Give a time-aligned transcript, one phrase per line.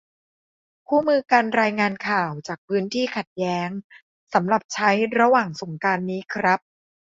[0.87, 3.69] คู่มือการรายงานข่าวจากพื้นที่ขัดแย้ง-
[4.33, 6.59] สำหรับใช้ระหว่างสงกรานต์นี้ครับ